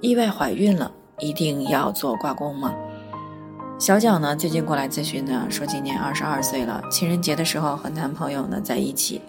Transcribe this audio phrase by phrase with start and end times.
[0.00, 2.74] 意外怀孕了，一定要做刮宫吗？
[3.78, 9.20] 小蒋呢，最近过来咨询呢，说今年二十二岁了，情人节的时候和男朋友呢在一起。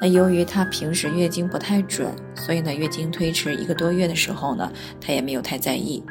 [0.00, 6.02] 那由于她平时月经不太准，所以呢月经推迟一个多月的时候呢，她也没有太在意。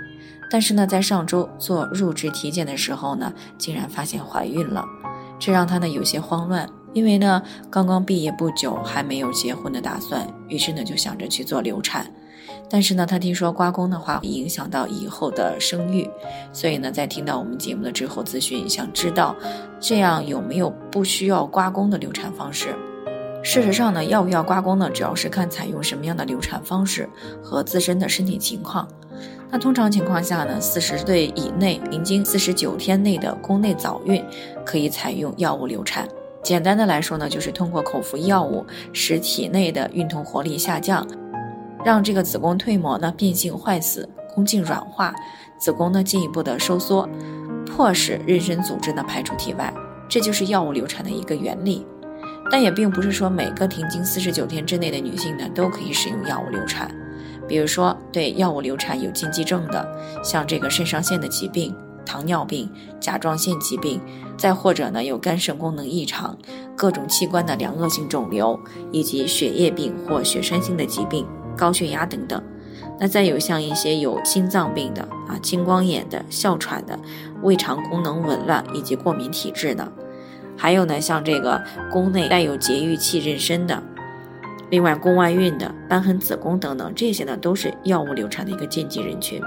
[0.50, 4.86] 但是呢，在上周做入职体检的时候呢，竟然发现怀孕了，
[5.38, 12.10] 这让她呢有些慌乱，因为呢刚刚毕业不久，还没有结婚的打算，于是呢就想着去做流产。
[12.70, 16.10] 但是呢，他听说刮宫的话会影响到以后的生育，
[16.54, 19.36] 所以呢，在听到我们节目的之后咨询，想知道
[19.80, 22.76] 这样有没有不需要刮宫的流产方式？
[23.42, 27.10] 事实上呢，要不要刮宫呢，主要是看采用什么样的流产方式
[27.42, 28.88] 和自身的身体情况。
[29.50, 34.24] 那通常情况下呢，四十岁以内，临经四十九天内的宫内早孕，
[34.64, 36.08] 可以采用药物流产。
[36.44, 38.64] 简单的来说呢，就是通过口服药物
[38.94, 41.08] 使体内的孕酮活力下降。
[41.84, 45.14] 让这个子宫蜕膜呢变性坏死，宫颈软化，
[45.58, 47.08] 子宫呢进一步的收缩，
[47.66, 49.74] 迫使妊娠组织呢排出体外，
[50.08, 51.86] 这就是药物流产的一个原理。
[52.52, 56.90] 但也并不是说每个停经四十九天之内的女性呢都可以使用药物流产。
[57.48, 59.88] 比如说对药物流产有禁忌症的，
[60.24, 62.70] 像这个肾上腺的疾病、糖尿病、
[63.00, 64.02] 甲状腺疾病，
[64.38, 66.38] 再或者呢有肝肾功能异常、
[66.76, 68.60] 各种器官的良恶性肿瘤，
[68.92, 71.26] 以及血液病或血栓性的疾病。
[71.60, 72.42] 高血压等等，
[72.98, 76.98] 那再有像一些有心脏病的啊、青光眼的、哮喘的、
[77.44, 79.92] 胃肠功能紊乱以及过敏体质的，
[80.56, 81.62] 还有呢像这个
[81.92, 83.84] 宫内带有节育器妊娠的，
[84.70, 89.42] 另外宫外孕的、瘢痕子宫等等，这些呢都是药物流产的一个禁忌人群。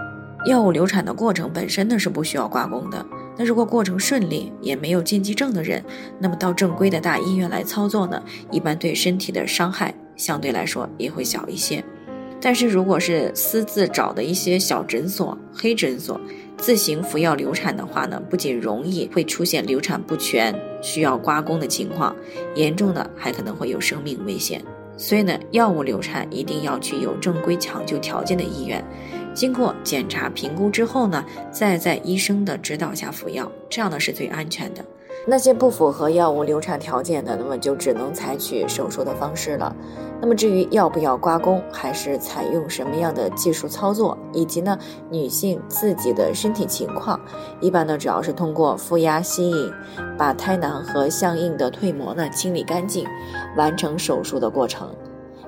[0.47, 3.06] 药物流产的过程本身呢是不需要刮宫的，
[3.38, 5.82] 那如果过程顺利，也没有禁忌症的人，
[6.19, 8.20] 那么到正规的大医院来操作呢，
[8.50, 11.84] 一般对身体的伤害相对来说也会小一些。
[12.44, 16.20] 但是，如果是私自找的一些小诊所、黑诊所，
[16.58, 20.52] 自行服药流产的话呢，不仅容易会出现流产不全、
[20.82, 22.14] 需要刮宫的情况，
[22.56, 24.60] 严重的还可能会有生命危险。
[24.97, 28.84] 所以呢，药物流产一定要去有正规抢救条件的医院，
[29.32, 34.84] 经过检查评估之后呢，再在医生的指导下服药，这样呢是最安全的。
[35.25, 39.75] 那些不符合药物流产条件的，那么就只能采取手术的方式了。
[40.21, 44.77] 那么至于要不要刮宫，还是采用什么样的技术操作，以及呢
[45.11, 47.21] 女性自己的身体情况，
[47.61, 49.72] 一般呢主要是通过负压吸引，
[50.19, 53.06] 把胎囊和相应的蜕膜呢清理干净，
[53.56, 54.88] 完成手术的过程。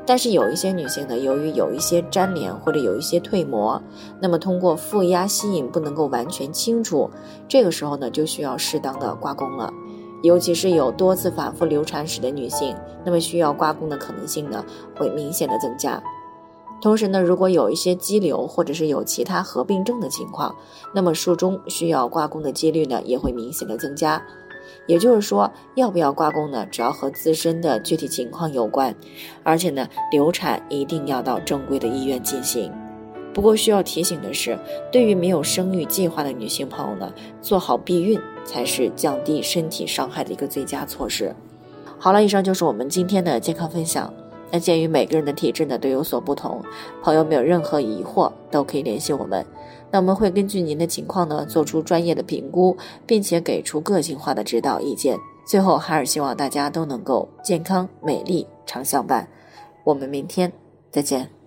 [0.06, 3.82] 但是有一些女性呢，由于有一些粘连或者有一些蜕膜，
[4.20, 7.10] 那么通过负压吸引不能够完全清除，
[7.48, 9.72] 这个时候呢就需要适当的刮宫了。
[10.22, 14.64] 尤其是有多次反复流产史的女性，那么需要刮宫的可能性呢
[14.96, 16.02] 会明显的增加。
[16.82, 20.54] 同时呢，如果有一些肌瘤或者是有其他合并症的情况，
[20.94, 24.22] 那么术中需要刮宫的几率呢也会明显的增加。
[24.86, 26.66] 也就是说，要不要刮宫呢？
[26.70, 28.94] 主要和自身的具体情况有关，
[29.42, 32.72] 而且呢，流产一定要到正规的医院进行。
[33.32, 34.58] 不过需要提醒的是，
[34.92, 41.34] 对于没有生育计划的女性朋友呢，做好避孕才是降低身体伤害的一个最佳措施。
[41.98, 44.12] 好了，以上就是我们今天的健康分享。
[44.50, 46.62] 那鉴于每个人的体质呢都有所不同，
[47.02, 49.44] 朋友们有任何疑惑都可以联系我们。
[49.94, 55.16] 那我们会根据您的情况呢，做出专业的评估，并且给出个性化的指导意见。
[55.46, 59.28] 最后，海尔希望大家都能够健康美丽常相伴。
[59.84, 60.52] 我们明天
[60.90, 61.43] 再见。